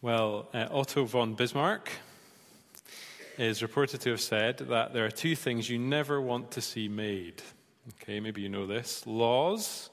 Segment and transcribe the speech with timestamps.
[0.00, 1.90] Well, uh, Otto von Bismarck
[3.36, 6.86] is reported to have said that there are two things you never want to see
[6.86, 7.42] made.
[8.00, 9.90] Okay, maybe you know this laws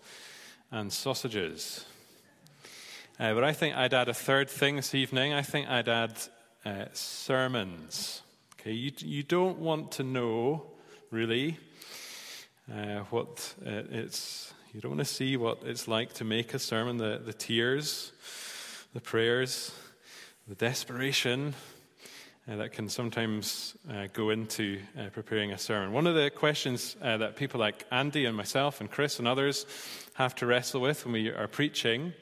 [0.70, 1.86] and sausages.
[3.20, 5.34] Uh, but I think I'd add a third thing this evening.
[5.34, 6.14] I think I'd add
[6.64, 8.22] uh, sermons.
[8.60, 10.68] Okay, you, you don't want to know,
[11.10, 11.58] really,
[12.72, 16.60] uh, what uh, it's, you don't want to see what it's like to make a
[16.60, 18.12] sermon, the, the tears,
[18.94, 19.72] the prayers,
[20.48, 21.56] the desperation
[22.48, 25.92] uh, that can sometimes uh, go into uh, preparing a sermon.
[25.92, 29.66] One of the questions uh, that people like Andy and myself and Chris and others
[30.14, 32.14] have to wrestle with when we are preaching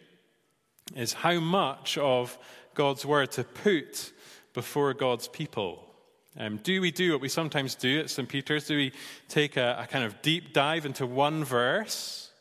[0.95, 2.38] is how much of
[2.76, 4.14] God's word to put
[4.53, 5.84] before God's people.
[6.38, 8.30] Um, do we do what we sometimes do at St.
[8.30, 8.67] Peter's?
[8.67, 8.94] Do we
[9.28, 12.31] take a, a kind of deep dive into one verse?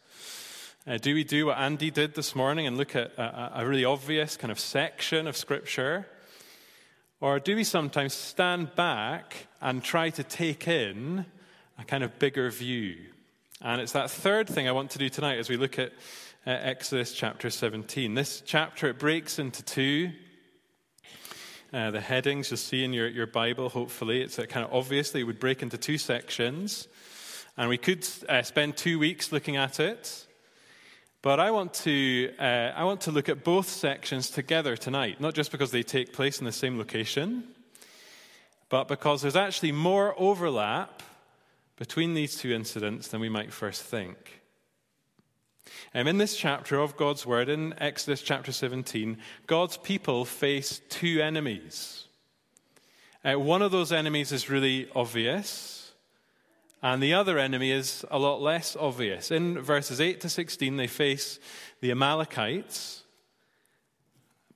[0.84, 3.84] Uh, do we do what Andy did this morning and look at a, a really
[3.84, 6.08] obvious kind of section of Scripture?
[7.20, 11.24] Or do we sometimes stand back and try to take in
[11.78, 12.96] a kind of bigger view?
[13.60, 15.92] And it's that third thing I want to do tonight as we look at
[16.48, 18.14] uh, Exodus chapter 17.
[18.14, 20.10] This chapter, it breaks into two.
[21.72, 24.20] Uh, the headings you'll see in your, your Bible, hopefully.
[24.20, 26.88] It's kind of obviously it would break into two sections.
[27.56, 30.26] And we could uh, spend two weeks looking at it.
[31.22, 35.34] But I want, to, uh, I want to look at both sections together tonight, not
[35.34, 37.44] just because they take place in the same location,
[38.68, 41.00] but because there's actually more overlap
[41.76, 44.40] between these two incidents than we might first think.
[45.94, 51.20] Um, in this chapter of God's Word, in Exodus chapter 17, God's people face two
[51.20, 52.06] enemies.
[53.24, 55.81] Uh, one of those enemies is really obvious,
[56.82, 59.30] and the other enemy is a lot less obvious.
[59.30, 61.38] In verses 8 to 16, they face
[61.80, 63.04] the Amalekites,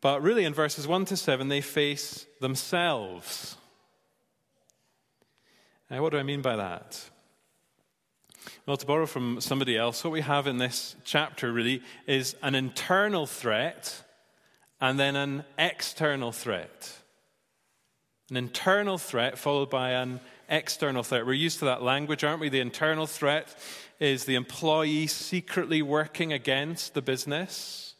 [0.00, 3.56] but really in verses 1 to 7, they face themselves.
[5.90, 7.10] Uh, what do I mean by that?
[8.66, 12.56] Well, to borrow from somebody else, what we have in this chapter really is an
[12.56, 14.02] internal threat
[14.80, 16.92] and then an external threat.
[18.30, 21.26] An internal threat followed by an external threat.
[21.26, 22.48] We're used to that language, aren't we?
[22.48, 23.54] The internal threat
[23.98, 27.94] is the employee secretly working against the business.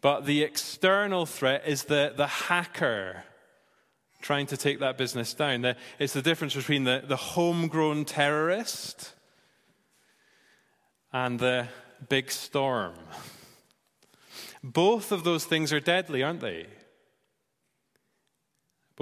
[0.00, 3.24] But the external threat is the, the hacker
[4.20, 5.74] trying to take that business down.
[5.98, 9.12] It's the difference between the, the homegrown terrorist
[11.12, 11.68] and the
[12.08, 12.94] big storm.
[14.62, 16.66] Both of those things are deadly, aren't they?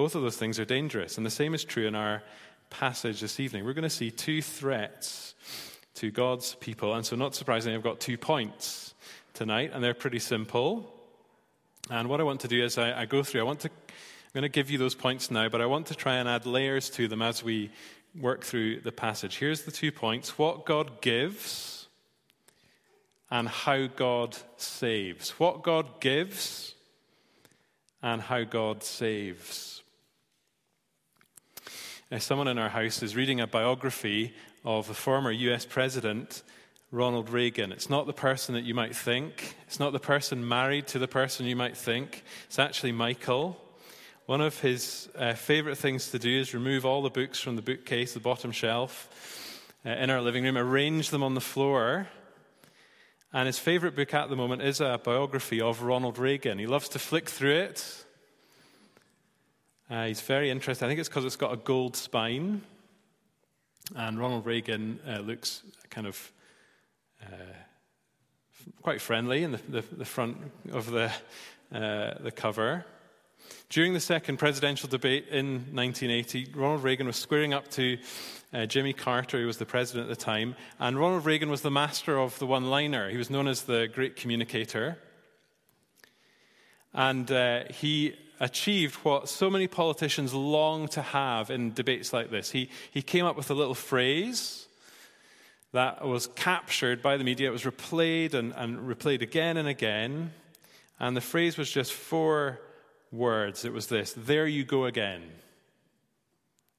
[0.00, 1.18] Both of those things are dangerous.
[1.18, 2.22] And the same is true in our
[2.70, 3.66] passage this evening.
[3.66, 5.34] We're going to see two threats
[5.96, 6.94] to God's people.
[6.94, 8.94] And so, not surprisingly, I've got two points
[9.34, 10.90] tonight, and they're pretty simple.
[11.90, 14.32] And what I want to do is I, I go through, I want to I'm
[14.32, 16.88] going to give you those points now, but I want to try and add layers
[16.92, 17.70] to them as we
[18.18, 19.36] work through the passage.
[19.36, 21.88] Here's the two points what God gives
[23.30, 25.38] and how God saves.
[25.38, 26.74] What God gives
[28.02, 29.79] and how God saves.
[32.10, 34.34] Now, someone in our house is reading a biography
[34.65, 36.43] of the former US president,
[36.91, 37.71] Ronald Reagan.
[37.71, 41.06] It's not the person that you might think, it's not the person married to the
[41.06, 42.25] person you might think.
[42.47, 43.56] It's actually Michael.
[44.26, 47.62] One of his uh, favorite things to do is remove all the books from the
[47.62, 52.09] bookcase, the bottom shelf, uh, in our living room, arrange them on the floor.
[53.32, 56.59] And his favorite book at the moment is a biography of Ronald Reagan.
[56.59, 58.04] He loves to flick through it.
[59.90, 60.86] Uh, he's very interesting.
[60.86, 62.62] I think it's because it's got a gold spine.
[63.96, 66.32] And Ronald Reagan uh, looks kind of
[67.20, 67.26] uh,
[68.82, 70.36] quite friendly in the, the, the front
[70.70, 71.10] of the,
[71.74, 72.84] uh, the cover.
[73.68, 77.98] During the second presidential debate in 1980, Ronald Reagan was squaring up to
[78.52, 81.70] uh, Jimmy Carter, who was the president at the time, and Ronald Reagan was the
[81.70, 83.10] master of the one liner.
[83.10, 84.98] He was known as the great communicator.
[86.94, 92.51] And uh, he achieved what so many politicians long to have in debates like this.
[92.51, 94.66] He, he came up with a little phrase
[95.72, 97.48] that was captured by the media.
[97.48, 100.33] It was replayed and, and replayed again and again.
[100.98, 102.60] And the phrase was just four
[103.13, 103.65] words.
[103.65, 105.22] It was this There you go again.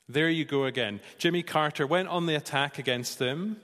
[0.10, 1.00] There you go again.
[1.19, 3.62] Jimmy Carter went on the attack against him.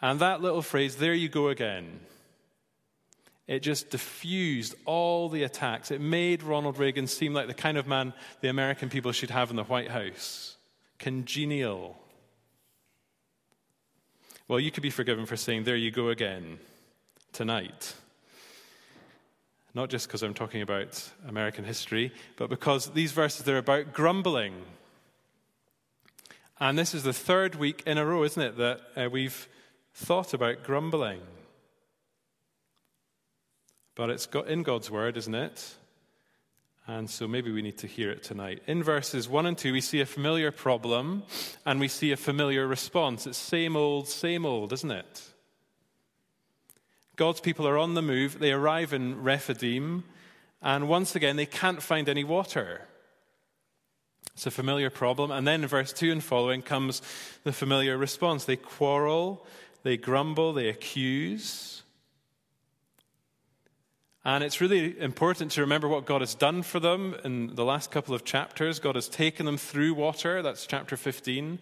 [0.00, 2.00] And that little phrase, there you go again,
[3.50, 5.90] it just diffused all the attacks.
[5.90, 8.12] It made Ronald Reagan seem like the kind of man
[8.42, 10.56] the American people should have in the White House
[11.00, 11.98] congenial.
[14.46, 16.60] Well, you could be forgiven for saying, there you go again,
[17.32, 17.94] tonight.
[19.74, 24.54] Not just because I'm talking about American history, but because these verses are about grumbling.
[26.60, 29.48] And this is the third week in a row, isn't it, that uh, we've
[29.92, 31.20] thought about grumbling.
[34.00, 35.74] But it's got in God's word, isn't it?
[36.86, 38.62] And so maybe we need to hear it tonight.
[38.66, 41.24] In verses 1 and 2, we see a familiar problem
[41.66, 43.26] and we see a familiar response.
[43.26, 45.22] It's same old, same old, isn't it?
[47.16, 48.38] God's people are on the move.
[48.38, 50.04] They arrive in Rephidim,
[50.62, 52.88] and once again, they can't find any water.
[54.32, 55.30] It's a familiar problem.
[55.30, 57.02] And then in verse 2 and following comes
[57.44, 58.46] the familiar response.
[58.46, 59.46] They quarrel,
[59.82, 61.82] they grumble, they accuse.
[64.24, 67.90] And it's really important to remember what God has done for them in the last
[67.90, 68.78] couple of chapters.
[68.78, 70.42] God has taken them through water.
[70.42, 71.58] That's chapter 15.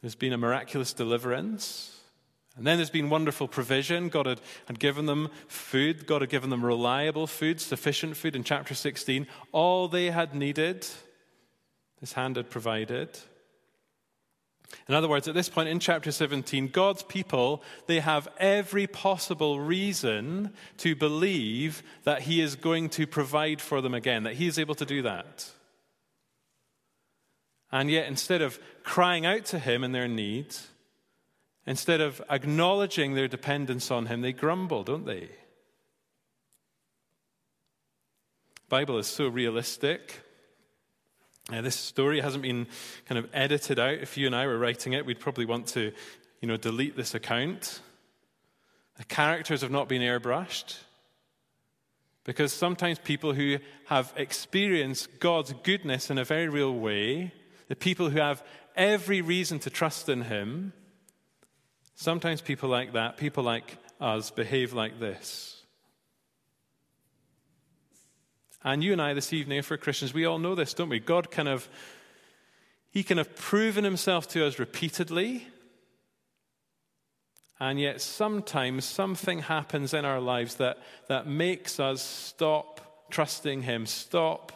[0.00, 1.94] There's been a miraculous deliverance.
[2.56, 4.08] And then there's been wonderful provision.
[4.08, 6.08] God had, had given them food.
[6.08, 9.28] God had given them reliable food, sufficient food in chapter 16.
[9.52, 10.84] All they had needed,
[12.00, 13.16] His hand had provided.
[14.88, 19.60] In other words, at this point in chapter 17, God's people, they have every possible
[19.60, 24.58] reason to believe that He is going to provide for them again, that He is
[24.58, 25.50] able to do that.
[27.72, 30.68] And yet, instead of crying out to Him in their needs,
[31.68, 35.28] Instead of acknowledging their dependence on Him, they grumble, don't they?
[38.54, 40.22] The Bible is so realistic.
[41.50, 42.66] Uh, this story hasn't been
[43.06, 43.94] kind of edited out.
[43.94, 45.92] If you and I were writing it, we'd probably want to,
[46.40, 47.80] you know, delete this account.
[48.96, 50.76] The characters have not been airbrushed.
[52.24, 57.32] Because sometimes people who have experienced God's goodness in a very real way,
[57.68, 58.42] the people who have
[58.76, 60.74] every reason to trust in Him,
[62.00, 65.57] Sometimes people like that, people like us, behave like this.
[68.64, 70.98] And you and I this evening, if we're Christians, we all know this, don't we?
[70.98, 71.68] God kind of,
[72.90, 75.46] He can have proven Himself to us repeatedly.
[77.60, 80.78] And yet, sometimes something happens in our lives that,
[81.08, 84.52] that makes us stop trusting Him, stop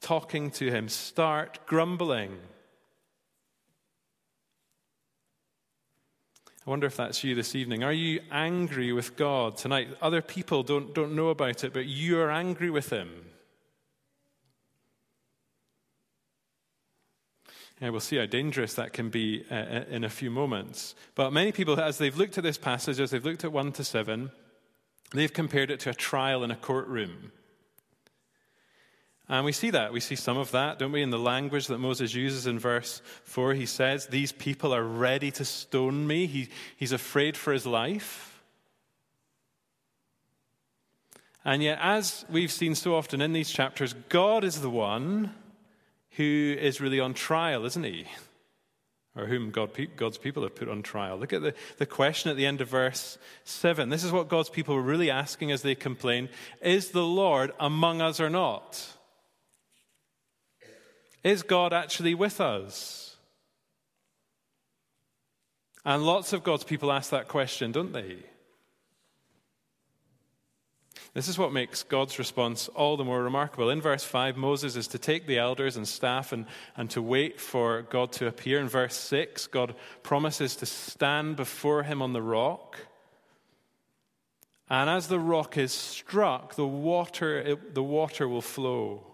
[0.00, 2.38] talking to Him, start grumbling.
[6.66, 7.82] I wonder if that's you this evening.
[7.82, 9.88] Are you angry with God tonight?
[10.02, 13.08] Other people don't, don't know about it, but you are angry with Him.
[17.80, 20.94] Yeah, we'll see how dangerous that can be uh, uh, in a few moments.
[21.14, 23.84] But many people, as they've looked at this passage, as they've looked at 1 to
[23.84, 24.30] 7,
[25.12, 27.32] they've compared it to a trial in a courtroom.
[29.30, 29.92] And we see that.
[29.92, 33.00] We see some of that, don't we, in the language that Moses uses in verse
[33.22, 33.54] 4.
[33.54, 36.26] He says, These people are ready to stone me.
[36.26, 38.42] He, he's afraid for his life.
[41.44, 45.32] And yet, as we've seen so often in these chapters, God is the one
[46.16, 48.06] who is really on trial, isn't he?
[49.14, 51.16] Or whom God, God's people have put on trial.
[51.16, 53.90] Look at the, the question at the end of verse 7.
[53.90, 56.30] This is what God's people were really asking as they complained
[56.60, 58.96] Is the Lord among us or not?
[61.22, 63.16] Is God actually with us?
[65.84, 68.18] And lots of God's people ask that question, don't they?
[71.12, 73.70] This is what makes God's response all the more remarkable.
[73.70, 77.40] In verse 5, Moses is to take the elders and staff and, and to wait
[77.40, 78.60] for God to appear.
[78.60, 82.78] In verse 6, God promises to stand before him on the rock.
[84.68, 89.09] And as the rock is struck, the water, it, the water will flow.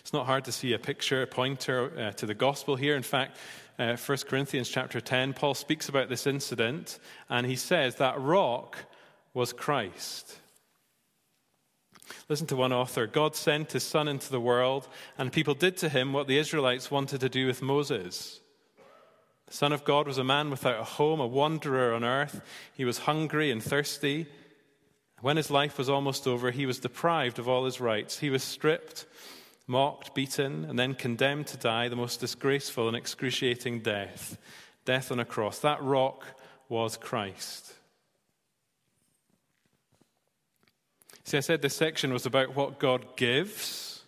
[0.00, 2.96] It's not hard to see a picture, a pointer uh, to the gospel here.
[2.96, 3.36] In fact,
[3.78, 6.98] uh, 1 Corinthians chapter 10, Paul speaks about this incident,
[7.28, 8.78] and he says that rock
[9.34, 10.38] was Christ.
[12.28, 15.88] Listen to one author God sent his son into the world, and people did to
[15.88, 18.40] him what the Israelites wanted to do with Moses.
[19.46, 22.40] The Son of God was a man without a home, a wanderer on earth.
[22.74, 24.26] He was hungry and thirsty.
[25.20, 28.18] When his life was almost over, he was deprived of all his rights.
[28.18, 29.06] He was stripped
[29.66, 34.38] mocked, beaten, and then condemned to die the most disgraceful and excruciating death
[34.84, 35.60] death on a cross.
[35.60, 36.24] That rock
[36.68, 37.74] was Christ.
[41.24, 44.02] See, I said this section was about what God gives.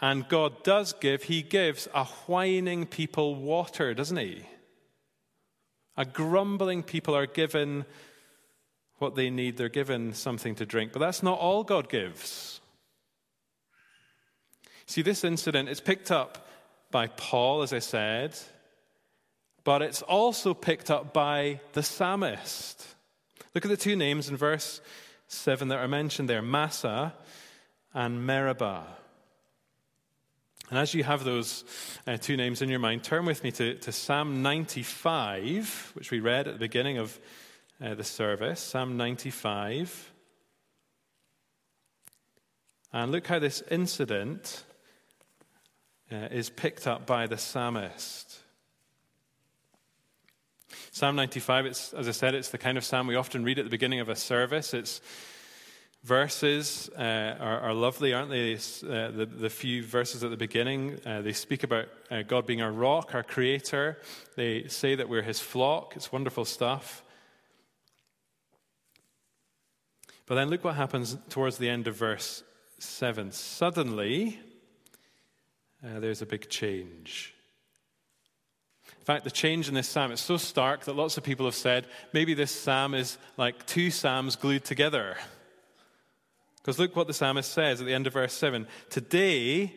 [0.00, 1.24] And God does give.
[1.24, 4.44] He gives a whining people water, doesn't He?
[5.96, 7.84] A grumbling people are given
[8.98, 9.56] what they need.
[9.56, 10.92] They're given something to drink.
[10.92, 12.60] But that's not all God gives.
[14.88, 16.48] See, this incident is picked up
[16.90, 18.34] by Paul, as I said,
[19.62, 22.86] but it's also picked up by the psalmist.
[23.54, 24.80] Look at the two names in verse
[25.26, 27.12] 7 that are mentioned there Massah
[27.92, 28.86] and Meribah.
[30.70, 31.64] And as you have those
[32.06, 36.20] uh, two names in your mind, turn with me to, to Psalm 95, which we
[36.20, 37.20] read at the beginning of
[37.78, 38.60] uh, the service.
[38.60, 40.12] Psalm 95.
[42.90, 44.64] And look how this incident
[46.10, 48.38] uh, is picked up by the psalmist.
[50.90, 53.64] Psalm 95, it's, as I said, it's the kind of psalm we often read at
[53.64, 54.74] the beginning of a service.
[54.74, 55.00] Its
[56.04, 58.54] verses uh, are, are, lovely, aren't they?
[58.54, 62.62] Uh, the, the, few verses at the beginning, uh, they speak about uh, God being
[62.62, 63.98] our rock, our creator.
[64.36, 65.94] They say that we're his flock.
[65.96, 67.04] It's wonderful stuff.
[70.26, 72.42] But then look what happens towards the end of verse
[72.78, 73.32] 7.
[73.32, 74.38] Suddenly,
[75.88, 77.34] uh, there's a big change.
[78.98, 81.54] In fact, the change in this psalm is so stark that lots of people have
[81.54, 85.16] said maybe this psalm is like two psalms glued together.
[86.56, 89.72] Because look what the psalmist says at the end of verse 7 Today,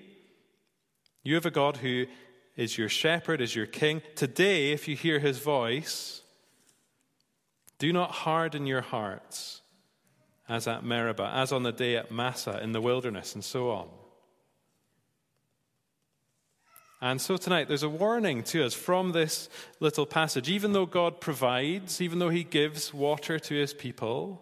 [1.24, 2.08] you have a God who
[2.58, 4.02] is your shepherd, is your king.
[4.16, 6.22] Today, if you hear his voice,
[7.80, 9.62] do not harden your hearts
[10.50, 13.88] as at Meribah, as on the day at Massah in the wilderness, and so on.
[17.04, 20.50] And so tonight, there's a warning to us from this little passage.
[20.50, 24.40] Even though God provides, even though He gives water to His people,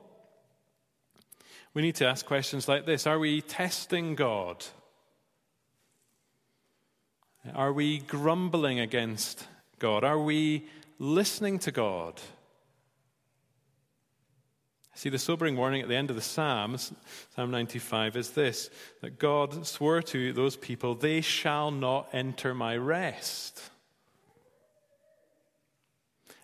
[1.73, 4.65] we need to ask questions like this Are we testing God?
[7.55, 9.47] Are we grumbling against
[9.79, 10.03] God?
[10.03, 10.67] Are we
[10.99, 12.19] listening to God?
[14.99, 16.91] See, the sobering warning at the end of the Psalms,
[17.33, 22.75] Psalm 95, is this that God swore to those people, they shall not enter my
[22.75, 23.61] rest.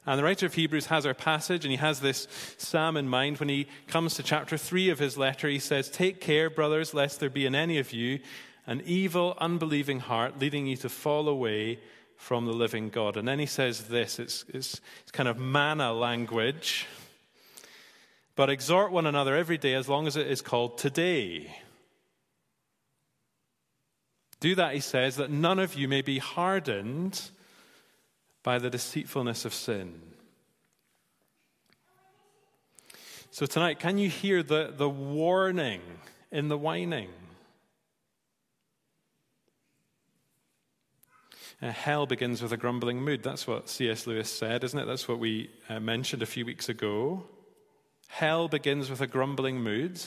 [0.06, 3.42] And the writer of Hebrews has our passage, and he has this psalm in mind
[3.42, 5.50] when he comes to chapter 3 of his letter.
[5.50, 8.20] He says, Take care, brothers, lest there be in any of you
[8.66, 11.82] an evil, unbelieving heart leading you to fall away
[12.16, 13.18] from the living God.
[13.18, 16.88] And then he says this it's, it's, it's kind of manna language.
[18.36, 21.56] But exhort one another every day as long as it is called today.
[24.42, 27.32] Do that, he says, that none of you may be hardened
[28.44, 30.02] by the deceitfulness of sin.
[33.32, 35.82] So, tonight, can you hear the, the warning
[36.32, 37.10] in the whining?
[41.62, 43.24] Uh, hell begins with a grumbling mood.
[43.24, 44.06] That's what C.S.
[44.06, 44.86] Lewis said, isn't it?
[44.86, 47.24] That's what we uh, mentioned a few weeks ago.
[48.08, 50.02] Hell begins with a grumbling mood.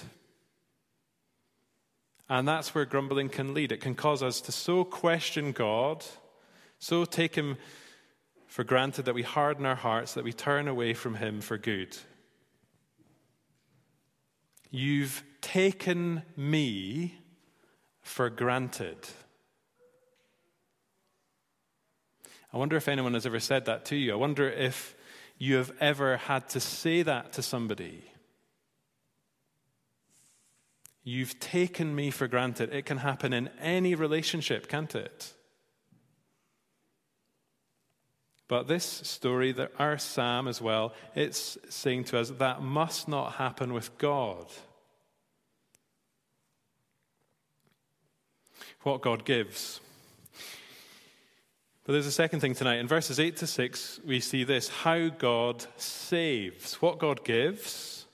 [2.28, 3.72] And that's where grumbling can lead.
[3.72, 6.04] It can cause us to so question God,
[6.78, 7.56] so take Him
[8.46, 11.96] for granted that we harden our hearts, that we turn away from Him for good.
[14.70, 17.14] You've taken me
[18.02, 18.98] for granted.
[22.52, 24.12] I wonder if anyone has ever said that to you.
[24.12, 24.94] I wonder if
[25.38, 28.04] you have ever had to say that to somebody.
[31.04, 32.74] You've taken me for granted.
[32.74, 35.32] It can happen in any relationship, can't it?
[38.48, 43.72] But this story, our Psalm as well, it's saying to us that must not happen
[43.72, 44.46] with God.
[48.82, 49.80] What God gives
[51.88, 52.80] but there's a second thing tonight.
[52.80, 56.74] In verses 8 to 6, we see this how God saves.
[56.82, 58.04] What God gives.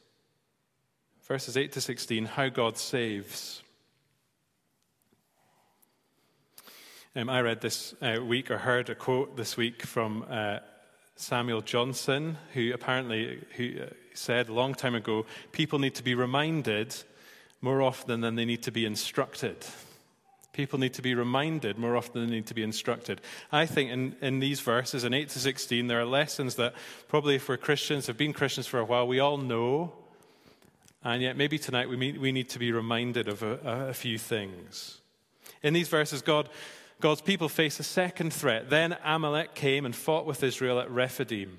[1.25, 3.65] Verses 8 to 16, how God saves.
[7.17, 10.61] Um, I read this uh, week or heard a quote this week from uh,
[11.17, 16.15] Samuel Johnson, who apparently who, uh, said a long time ago people need to be
[16.15, 16.95] reminded
[17.61, 19.57] more often than they need to be instructed.
[20.55, 23.21] People need to be reminded more often than they need to be instructed.
[23.51, 26.75] I think in, in these verses, in 8 to 16, there are lessons that
[27.09, 29.93] probably if we're Christians, have been Christians for a while, we all know.
[31.03, 35.01] And yet, maybe tonight we, we need to be reminded of a, a few things.
[35.63, 36.49] In these verses, God,
[37.01, 38.71] God's people face a second threat.
[38.71, 41.59] Then Amalek came and fought with Israel at Rephidim.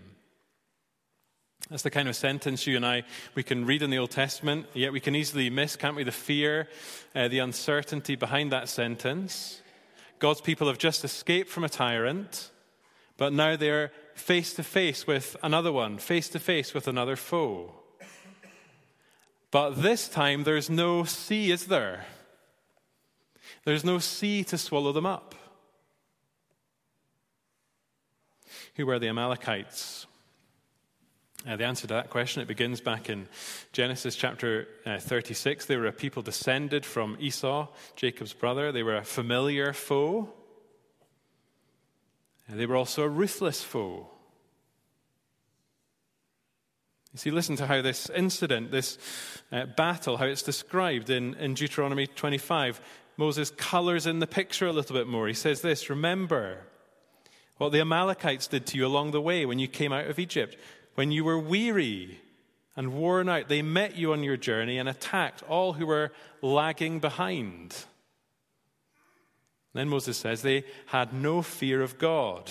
[1.69, 3.03] That's the kind of sentence you and I
[3.34, 6.03] we can read in the Old Testament, yet we can easily miss, can't we?
[6.03, 6.67] The fear,
[7.15, 9.62] uh, the uncertainty behind that sentence.
[10.19, 12.51] God's people have just escaped from a tyrant,
[13.17, 17.74] but now they're face to face with another one, face to face with another foe.
[19.50, 22.05] But this time there's no sea, is there?
[23.63, 25.34] There's no sea to swallow them up.
[28.75, 30.05] Who were the Amalekites?
[31.48, 33.28] Uh, the answer to that question it begins back in
[33.72, 35.68] Genesis chapter uh, 36.
[35.68, 38.72] They were a people descended from Esau, Jacob's brother.
[38.72, 40.30] They were a familiar foe.
[42.48, 44.08] And they were also a ruthless foe.
[47.14, 48.98] You see, listen to how this incident, this
[49.52, 52.82] uh, battle, how it's described in, in Deuteronomy 25.
[53.18, 55.28] Moses colors in the picture a little bit more.
[55.28, 56.64] He says this Remember
[57.58, 60.58] what the Amalekites did to you along the way when you came out of Egypt.
[60.96, 62.20] When you were weary
[62.75, 66.12] and worn out, they met you on your journey and attacked all who were
[66.42, 67.75] lagging behind.
[69.74, 72.50] Then Moses says they had no fear of God.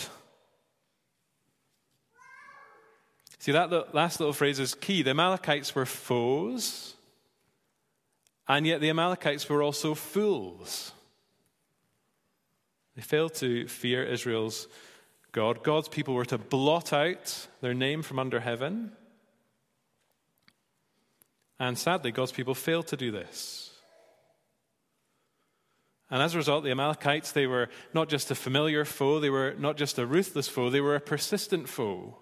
[3.38, 5.02] See, that last little phrase is key.
[5.02, 6.94] The Amalekites were foes,
[8.48, 10.92] and yet the Amalekites were also fools.
[12.96, 14.68] They failed to fear Israel's
[15.34, 15.64] God.
[15.64, 18.92] God's people were to blot out their name from under heaven.
[21.58, 23.72] And sadly, God's people failed to do this.
[26.08, 29.54] And as a result, the Amalekites, they were not just a familiar foe, they were
[29.58, 32.16] not just a ruthless foe, they were a persistent foe.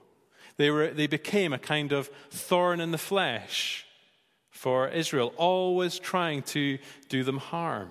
[0.56, 3.84] They, were, they became a kind of thorn in the flesh
[4.50, 6.78] for Israel, always trying to
[7.10, 7.90] do them harm.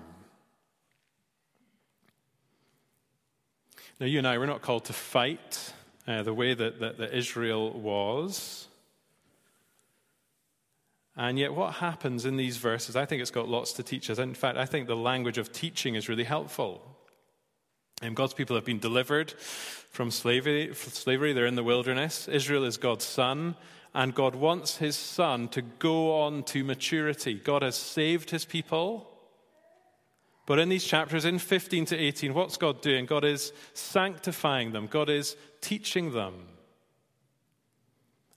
[4.02, 5.72] Now, you and I, we're not called to fight
[6.08, 8.66] uh, the way that, that, that Israel was.
[11.16, 14.18] And yet, what happens in these verses, I think it's got lots to teach us.
[14.18, 16.82] In fact, I think the language of teaching is really helpful.
[18.02, 21.32] And God's people have been delivered from slavery, slavery.
[21.32, 22.26] They're in the wilderness.
[22.26, 23.54] Israel is God's son,
[23.94, 27.34] and God wants his son to go on to maturity.
[27.34, 29.11] God has saved his people.
[30.46, 33.06] But in these chapters, in 15 to 18, what's God doing?
[33.06, 36.34] God is sanctifying them, God is teaching them.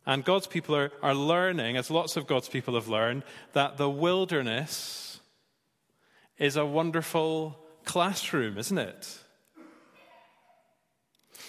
[0.05, 3.89] And God's people are, are learning, as lots of God's people have learned, that the
[3.89, 5.19] wilderness
[6.37, 9.19] is a wonderful classroom, isn't it?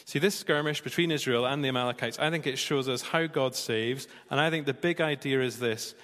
[0.06, 3.56] See, this skirmish between Israel and the Amalekites, I think it shows us how God
[3.56, 4.06] saves.
[4.30, 5.94] And I think the big idea is this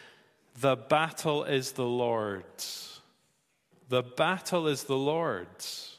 [0.61, 2.91] the battle is the Lord's.
[3.92, 5.98] The battle is the Lord's.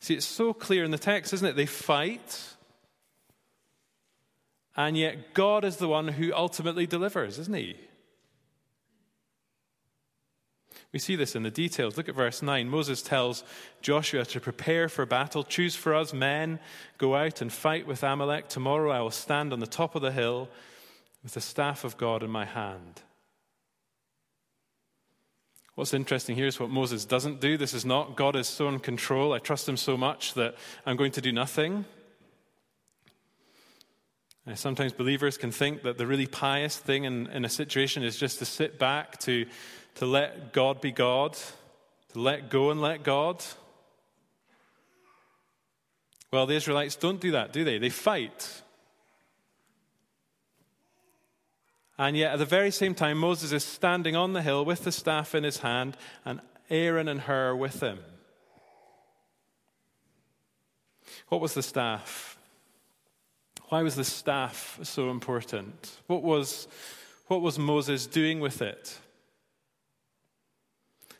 [0.00, 1.54] See, it's so clear in the text, isn't it?
[1.54, 2.56] They fight,
[4.76, 7.76] and yet God is the one who ultimately delivers, isn't he?
[10.92, 11.96] We see this in the details.
[11.96, 12.68] Look at verse 9.
[12.68, 13.44] Moses tells
[13.82, 15.44] Joshua to prepare for battle.
[15.44, 16.58] Choose for us men,
[16.98, 18.48] go out and fight with Amalek.
[18.48, 20.48] Tomorrow I will stand on the top of the hill
[21.22, 23.02] with the staff of God in my hand.
[25.76, 27.58] What's interesting here is what Moses doesn't do.
[27.58, 29.34] This is not God is so in control.
[29.34, 30.54] I trust him so much that
[30.86, 31.84] I'm going to do nothing.
[34.54, 38.38] Sometimes believers can think that the really pious thing in, in a situation is just
[38.38, 39.44] to sit back, to,
[39.96, 41.36] to let God be God,
[42.12, 43.44] to let go and let God.
[46.32, 47.76] Well, the Israelites don't do that, do they?
[47.76, 48.62] They fight.
[51.98, 54.92] And yet, at the very same time, Moses is standing on the hill with the
[54.92, 58.00] staff in his hand, and Aaron and Hur with him.
[61.28, 62.38] What was the staff?
[63.68, 65.98] Why was the staff so important?
[66.06, 66.68] What was,
[67.26, 68.98] what was Moses doing with it?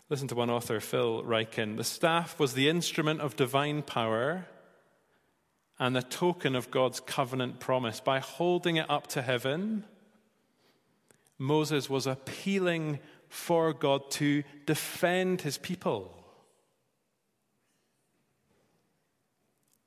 [0.09, 1.77] Listen to one author, Phil Ryken.
[1.77, 4.47] The staff was the instrument of divine power
[5.79, 7.99] and the token of God's covenant promise.
[7.99, 9.85] By holding it up to heaven,
[11.39, 16.13] Moses was appealing for God to defend his people.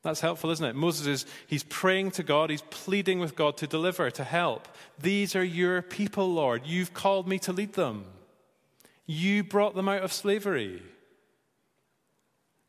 [0.01, 0.75] That's helpful, isn't it?
[0.75, 4.67] Moses is he's praying to God, he's pleading with God to deliver, to help.
[4.97, 6.61] These are your people, Lord.
[6.65, 8.05] You've called me to lead them.
[9.05, 10.81] You brought them out of slavery.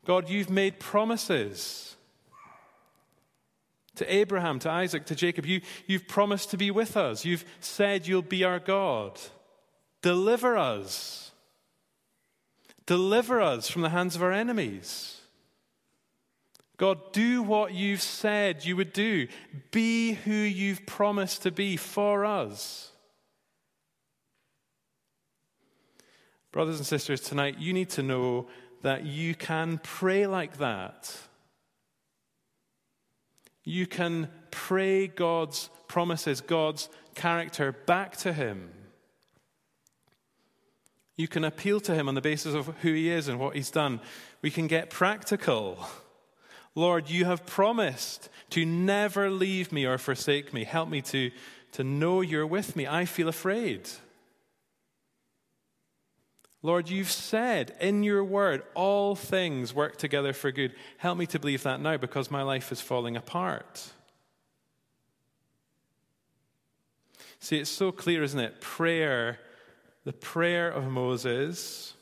[0.05, 1.95] God, you've made promises
[3.95, 5.45] to Abraham, to Isaac, to Jacob.
[5.45, 7.25] You, you've promised to be with us.
[7.25, 9.19] You've said you'll be our God.
[10.01, 11.31] Deliver us.
[12.85, 15.21] Deliver us from the hands of our enemies.
[16.77, 19.27] God, do what you've said you would do.
[19.69, 22.91] Be who you've promised to be for us.
[26.51, 28.47] Brothers and sisters, tonight you need to know
[28.81, 31.15] that you can pray like that.
[33.63, 38.71] You can pray God's promises, God's character back to Him.
[41.15, 43.69] You can appeal to Him on the basis of who He is and what He's
[43.69, 43.99] done.
[44.41, 45.85] We can get practical.
[46.73, 50.63] Lord, you have promised to never leave me or forsake me.
[50.63, 51.31] Help me to,
[51.73, 52.87] to know you're with me.
[52.87, 53.89] I feel afraid.
[56.63, 60.75] Lord, you've said in your word, all things work together for good.
[60.97, 63.91] Help me to believe that now because my life is falling apart.
[67.39, 68.61] See, it's so clear, isn't it?
[68.61, 69.39] Prayer,
[70.03, 71.95] the prayer of Moses,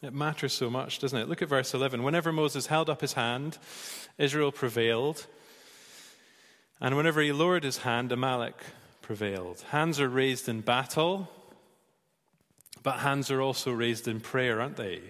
[0.00, 1.28] it matters so much, doesn't it?
[1.28, 2.04] Look at verse 11.
[2.04, 3.58] Whenever Moses held up his hand,
[4.16, 5.26] Israel prevailed.
[6.80, 8.54] And whenever he lowered his hand, Amalek
[9.02, 9.62] prevailed.
[9.70, 11.28] Hands are raised in battle.
[12.82, 15.00] But hands are also raised in prayer, aren't they?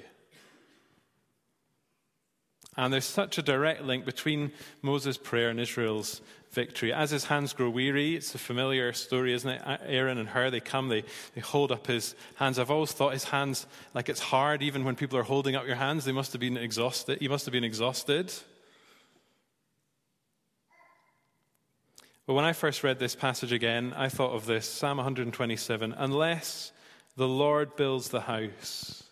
[2.76, 4.52] And there's such a direct link between
[4.82, 6.20] Moses' prayer and Israel's
[6.52, 6.92] victory.
[6.92, 9.62] As his hands grow weary, it's a familiar story, isn't it?
[9.84, 11.02] Aaron and Hur, they come, they,
[11.34, 12.56] they hold up his hands.
[12.56, 15.76] I've always thought his hands, like it's hard, even when people are holding up your
[15.76, 17.18] hands, they must have been exhausted.
[17.20, 18.32] He must have been exhausted.
[22.26, 26.72] But when I first read this passage again, I thought of this Psalm 127 Unless
[27.18, 29.02] the Lord builds the house,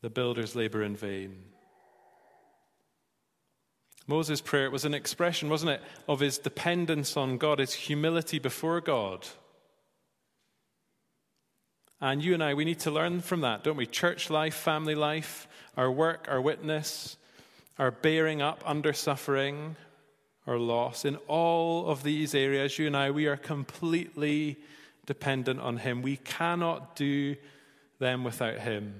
[0.00, 1.36] the builders labor in vain.
[4.06, 8.80] Moses' prayer was an expression, wasn't it, of his dependence on God, his humility before
[8.80, 9.26] God.
[12.00, 13.84] And you and I, we need to learn from that, don't we?
[13.84, 17.18] Church life, family life, our work, our witness,
[17.78, 19.76] our bearing up under suffering
[20.46, 21.04] or loss.
[21.04, 24.56] In all of these areas, you and I, we are completely
[25.06, 26.02] dependent on Him.
[26.02, 27.36] We cannot do
[27.98, 28.94] them without Him.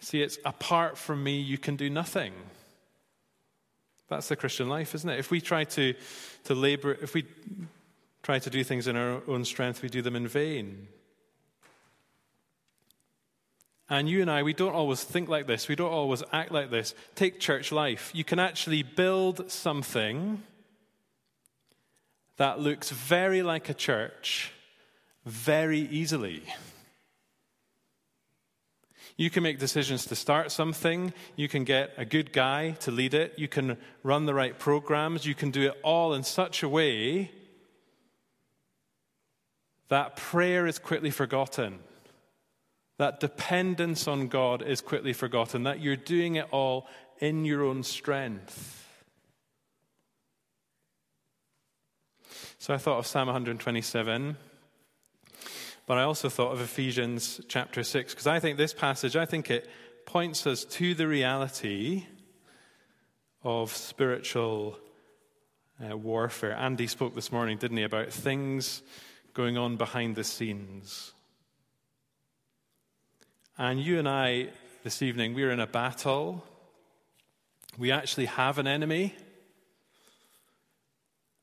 [0.00, 2.32] See, it's apart from me, you can do nothing.
[4.08, 5.18] That's the Christian life, isn't it?
[5.18, 5.94] If we try to,
[6.44, 7.24] to labor, if we
[8.22, 10.88] try to do things in our own strength, we do them in vain.
[13.88, 15.68] And you and I, we don't always think like this.
[15.68, 16.94] We don't always act like this.
[17.14, 18.10] Take church life.
[18.14, 20.42] You can actually build something
[22.36, 24.52] that looks very like a church
[25.24, 26.42] very easily.
[29.16, 31.12] You can make decisions to start something.
[31.36, 33.34] You can get a good guy to lead it.
[33.36, 35.26] You can run the right programs.
[35.26, 37.30] You can do it all in such a way
[39.88, 41.78] that prayer is quickly forgotten,
[42.96, 47.82] that dependence on God is quickly forgotten, that you're doing it all in your own
[47.82, 48.81] strength.
[52.62, 54.36] So I thought of Psalm 127.
[55.84, 59.50] But I also thought of Ephesians chapter 6, because I think this passage, I think
[59.50, 59.68] it
[60.06, 62.06] points us to the reality
[63.42, 64.78] of spiritual
[65.84, 66.52] uh, warfare.
[66.52, 68.82] Andy spoke this morning, didn't he, about things
[69.34, 71.14] going on behind the scenes.
[73.58, 74.50] And you and I,
[74.84, 76.44] this evening, we're in a battle.
[77.76, 79.16] We actually have an enemy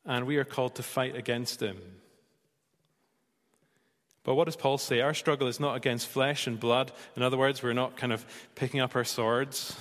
[0.05, 1.77] and we are called to fight against him.
[4.23, 5.01] But what does Paul say?
[5.01, 6.91] Our struggle is not against flesh and blood.
[7.15, 9.75] In other words, we're not kind of picking up our swords.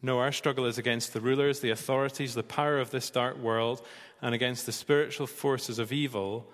[0.00, 3.84] No, our struggle is against the rulers, the authorities, the power of this dark world,
[4.20, 6.46] and against the spiritual forces of evil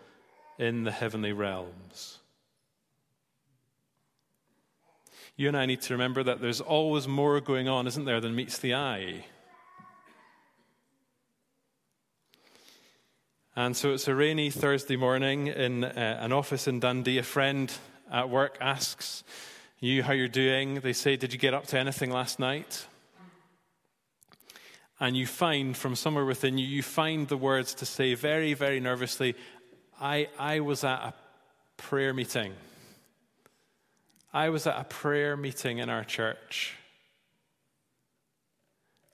[0.58, 2.18] in the heavenly realms.
[5.36, 8.34] You and I need to remember that there's always more going on, isn't there, than
[8.34, 9.24] meets the eye.
[13.58, 17.18] And so it's a rainy Thursday morning in uh, an office in Dundee.
[17.18, 17.72] A friend
[18.08, 19.24] at work asks
[19.80, 20.76] you how you're doing.
[20.76, 22.86] They say, Did you get up to anything last night?
[25.00, 28.78] And you find from somewhere within you, you find the words to say very, very
[28.78, 29.34] nervously,
[30.00, 31.14] I, I was at a
[31.76, 32.52] prayer meeting.
[34.32, 36.76] I was at a prayer meeting in our church.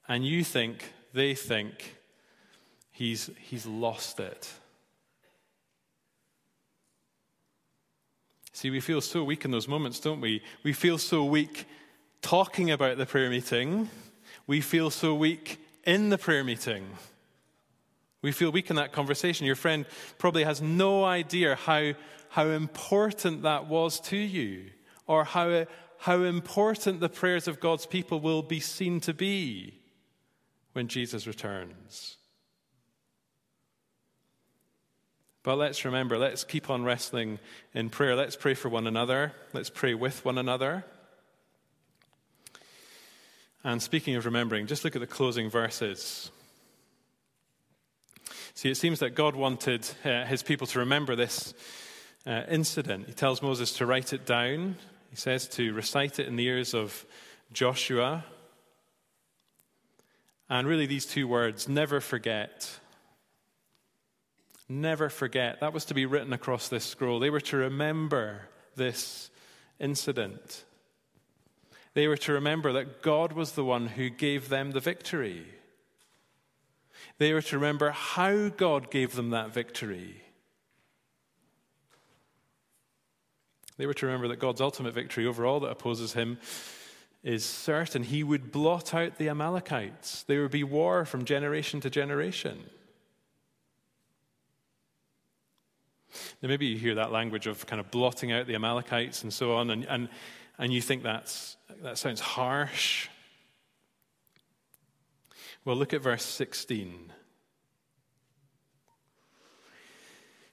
[0.06, 1.96] And you think, they think,
[2.94, 4.48] He's, he's lost it.
[8.52, 10.40] See, we feel so weak in those moments, don't we?
[10.62, 11.66] We feel so weak
[12.22, 13.90] talking about the prayer meeting.
[14.46, 16.86] We feel so weak in the prayer meeting.
[18.22, 19.44] We feel weak in that conversation.
[19.44, 19.86] Your friend
[20.18, 21.94] probably has no idea how,
[22.28, 24.70] how important that was to you
[25.08, 25.66] or how,
[25.98, 29.80] how important the prayers of God's people will be seen to be
[30.74, 32.18] when Jesus returns.
[35.44, 37.38] But let's remember, let's keep on wrestling
[37.74, 38.16] in prayer.
[38.16, 39.32] Let's pray for one another.
[39.52, 40.84] Let's pray with one another.
[43.62, 46.30] And speaking of remembering, just look at the closing verses.
[48.54, 51.52] See, it seems that God wanted uh, his people to remember this
[52.26, 53.06] uh, incident.
[53.06, 54.76] He tells Moses to write it down.
[55.10, 57.04] He says to recite it in the ears of
[57.52, 58.24] Joshua.
[60.48, 62.78] And really, these two words, never forget.
[64.68, 65.60] Never forget.
[65.60, 67.18] That was to be written across this scroll.
[67.18, 69.30] They were to remember this
[69.78, 70.64] incident.
[71.92, 75.46] They were to remember that God was the one who gave them the victory.
[77.18, 80.22] They were to remember how God gave them that victory.
[83.76, 86.38] They were to remember that God's ultimate victory over all that opposes him
[87.22, 88.02] is certain.
[88.02, 90.24] He would blot out the Amalekites.
[90.24, 92.64] There would be war from generation to generation.
[96.44, 99.54] Now, maybe you hear that language of kind of blotting out the Amalekites and so
[99.54, 100.10] on, and, and,
[100.58, 103.08] and you think that's, that sounds harsh.
[105.64, 107.10] Well, look at verse 16.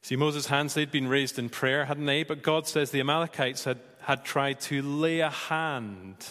[0.02, 2.24] See, Moses' hands, they'd been raised in prayer, hadn't they?
[2.24, 6.26] But God says the Amalekites had, had tried to lay a hand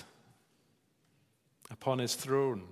[1.71, 2.63] upon his throne.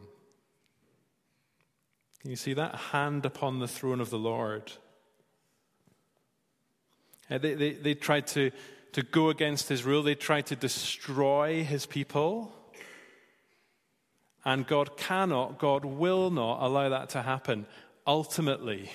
[2.22, 2.74] Can you see that?
[2.76, 4.72] Hand upon the throne of the Lord.
[7.30, 8.50] Uh, they, they, they tried to,
[8.92, 12.52] to go against his rule, they tried to destroy his people.
[14.44, 17.66] And God cannot, God will not allow that to happen
[18.06, 18.90] ultimately.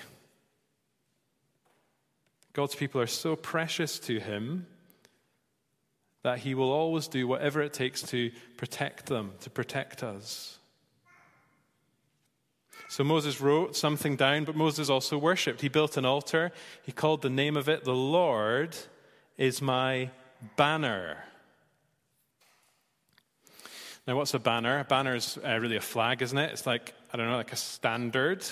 [2.52, 4.66] God's people are so precious to him
[6.22, 10.58] that he will always do whatever it takes to protect them, to protect us.
[12.88, 15.60] So Moses wrote something down, but Moses also worshipped.
[15.60, 16.52] He built an altar.
[16.84, 18.76] He called the name of it, The Lord
[19.36, 20.10] is my
[20.56, 21.24] banner.
[24.06, 24.80] Now, what's a banner?
[24.80, 26.52] A banner is uh, really a flag, isn't it?
[26.52, 28.44] It's like, I don't know, like a standard.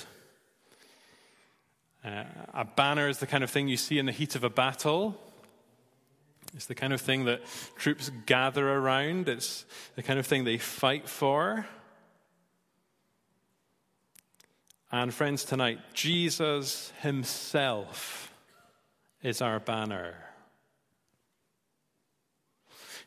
[2.04, 4.50] Uh, a banner is the kind of thing you see in the heat of a
[4.50, 5.14] battle.
[6.54, 7.42] It's the kind of thing that
[7.76, 9.28] troops gather around.
[9.28, 9.64] It's
[9.94, 11.66] the kind of thing they fight for.
[14.94, 18.30] And, friends, tonight, Jesus Himself
[19.22, 20.16] is our banner.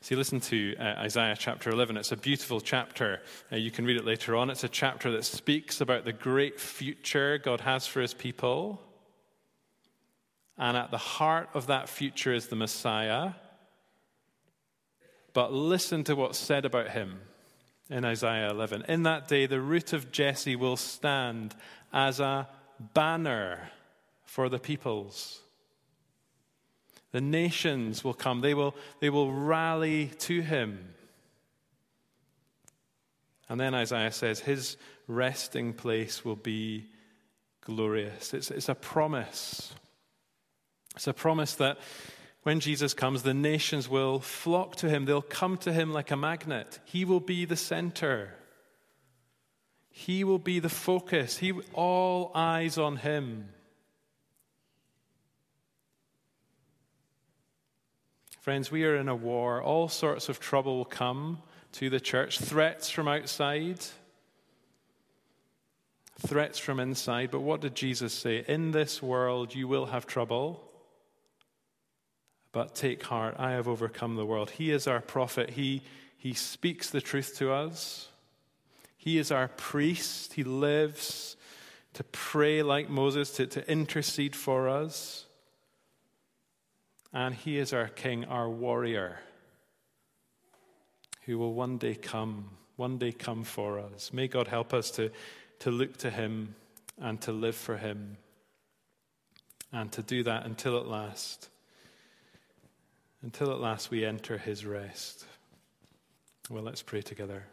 [0.02, 1.98] See, listen to uh, Isaiah chapter 11.
[1.98, 3.22] It's a beautiful chapter.
[3.52, 4.50] Uh, you can read it later on.
[4.50, 8.82] It's a chapter that speaks about the great future God has for his people.
[10.58, 13.34] And at the heart of that future is the Messiah.
[15.34, 17.20] But listen to what's said about him
[17.90, 18.86] in Isaiah 11.
[18.88, 21.56] In that day, the root of Jesse will stand
[21.94, 22.48] as a
[22.94, 23.70] banner
[24.24, 25.42] for the peoples.
[27.12, 30.94] The nations will come, they will, they will rally to him.
[33.48, 34.76] And then Isaiah says, His
[35.08, 36.88] resting place will be
[37.62, 38.34] glorious.
[38.34, 39.74] It's, it's a promise.
[40.96, 41.78] It's a promise that
[42.46, 45.06] when Jesus comes, the nations will flock to him.
[45.06, 46.78] They'll come to him like a magnet.
[46.86, 48.36] He will be the center.
[49.90, 51.40] He will be the focus.
[51.40, 53.50] He, all eyes on him.
[58.42, 59.60] Friends, we are in a war.
[59.64, 63.84] All sorts of trouble will come to the church threats from outside,
[66.20, 67.32] threats from inside.
[67.32, 68.46] But what did Jesus say?
[68.48, 70.65] In this world, you will have trouble.
[72.56, 74.52] But take heart, I have overcome the world.
[74.52, 75.50] He is our prophet.
[75.50, 75.82] He,
[76.16, 78.08] he speaks the truth to us.
[78.96, 80.32] He is our priest.
[80.32, 81.36] He lives
[81.96, 85.26] to pray like Moses, to, to intercede for us.
[87.12, 89.20] And he is our king, our warrior,
[91.26, 94.14] who will one day come, one day come for us.
[94.14, 95.12] May God help us to,
[95.60, 96.56] to look to him
[97.02, 98.16] and to live for him
[99.74, 101.50] and to do that until at last,
[103.26, 105.26] until at last we enter his rest.
[106.48, 107.44] Well, let's pray together.